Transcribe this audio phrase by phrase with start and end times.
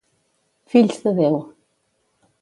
[0.71, 1.39] Fills de Déu.